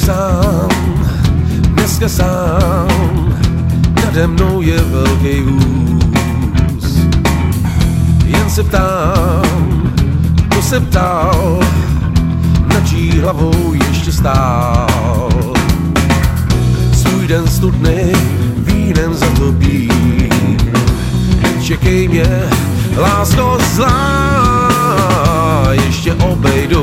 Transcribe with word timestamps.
sám, 0.00 0.68
nade 4.04 4.26
mnou 4.26 4.62
je 4.62 4.80
velký 4.80 5.40
hůz. 5.40 6.98
Jen 8.24 8.50
se 8.50 8.62
ptám, 8.62 9.92
kdo 10.48 10.62
se 10.62 10.80
ptal, 10.80 11.60
na 12.66 12.80
čí 12.80 13.20
hlavou 13.20 13.72
ještě 13.72 14.12
stál. 14.12 15.28
Svůj 16.92 17.26
den 17.26 17.46
studny 17.46 18.12
vínem 18.56 19.14
zatopí, 19.14 19.88
čekej 21.62 22.08
mě, 22.08 22.42
lásko 22.96 23.58
zlá, 23.74 24.68
ještě 25.72 26.14
obejdu 26.14 26.82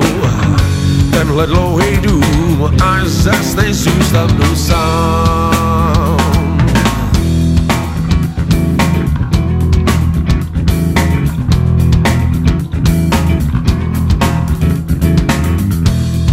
tenhle 1.20 1.48
dlouhý 1.48 1.89
až 2.68 3.08
zas 3.08 3.56
nezůstanu 3.56 4.56
sám. 4.56 6.18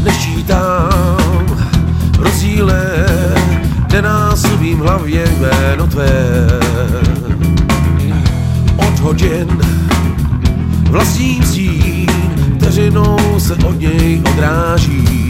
Nešítám 0.05 1.47
rozdíle, 2.19 3.07
nenásobím 3.93 4.79
hlavě 4.79 5.25
jméno 5.39 5.87
tvé. 5.87 6.47
Od 8.77 8.99
hodin 8.99 9.49
vlastním 10.91 11.43
stín, 11.43 12.07
vteřinou 12.57 13.19
se 13.39 13.55
od 13.55 13.81
něj 13.81 14.23
odráží. 14.33 15.26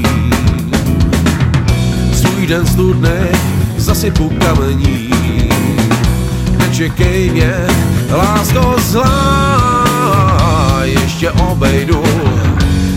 Svůj 2.37 2.47
den 2.47 2.67
studny 2.67 3.29
zasypu 3.77 4.29
kamení, 4.29 5.11
nečekej 6.59 7.31
mě, 7.31 7.55
lásko 8.11 8.77
zlá, 8.79 9.91
ještě 10.83 11.31
obejdu 11.31 12.03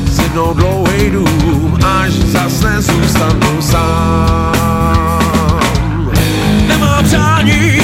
s 0.05 0.19
jednou 0.19 0.53
dlouhý 0.53 1.09
dům, 1.09 1.79
až 1.85 2.11
zas 2.11 2.61
nezůstanu 2.61 3.61
sám. 3.61 4.51
Nemám 6.67 7.03
přání, 7.05 7.79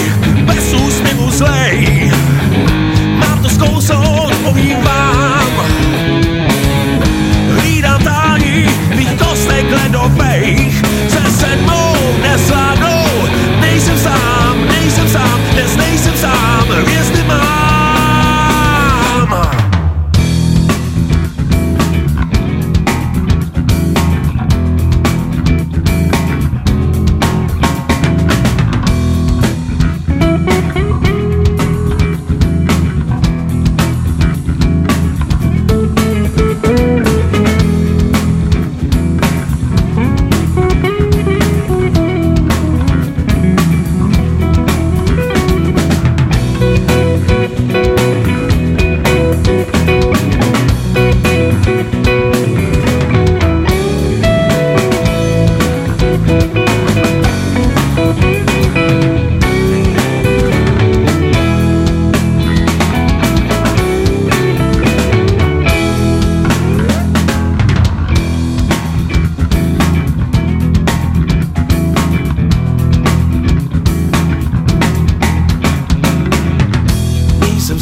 bez 0.46 0.74
úsměvu 0.74 1.32
zlej, 1.32 2.12
mám 3.18 3.40
to 3.44 3.50
zkousnout, 3.50 4.36
povím 4.44 4.78
vám. 4.84 5.50
Hlídám 7.60 8.04
tání, 8.04 8.66
ledových, 9.72 10.65
se 10.65 10.65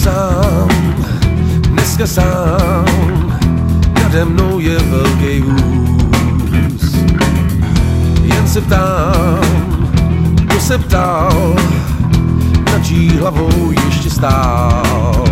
sám, 0.03 0.68
dneska 1.69 2.08
sám, 2.08 2.86
nade 4.03 4.25
mnou 4.25 4.59
je 4.59 4.80
velký 4.80 5.40
hůz. 5.40 6.96
Jen 8.24 8.47
se 8.47 8.62
ptám, 8.62 9.40
kdo 10.36 10.59
se 10.59 10.78
ptal, 10.78 11.56
na 12.72 12.80
čí 12.80 13.18
hlavou 13.18 13.72
ještě 13.72 14.09
stál. 14.09 15.24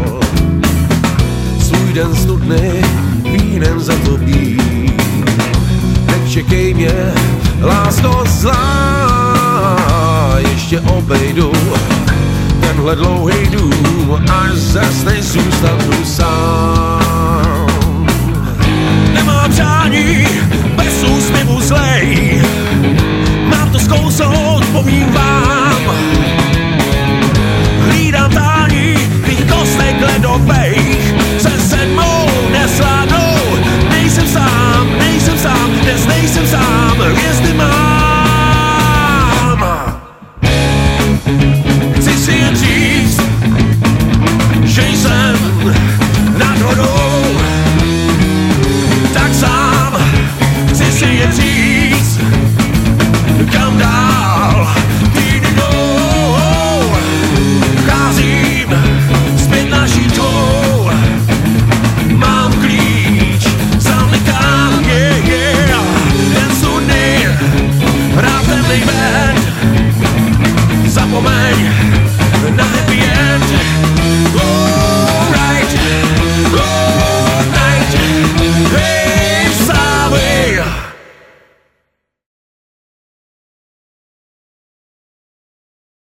Svůj 1.60 1.94
den 1.94 2.16
studny 2.16 2.82
vínem 3.24 3.80
zatopí, 3.80 4.58
nečekej 6.06 6.74
mě, 6.74 7.14
lásko 7.62 8.24
zlá, 8.28 8.58
ještě 10.40 10.80
obejdu 10.80 11.52
tenhle 12.72 12.96
dlouhý 12.96 13.48
dům, 13.48 14.26
až 14.32 14.52
zas 14.52 15.04
nezůstanu 15.04 16.06
sám. 16.06 17.68
Nemám 19.14 19.52
přání, 19.52 20.28
bez 20.76 21.04
úsměvu 21.04 21.62
zlej, 21.62 22.42
mám 23.50 23.72
to 23.72 23.80
zkousnout, 23.80 24.66
povím 24.66 25.12
vám. 25.12 25.61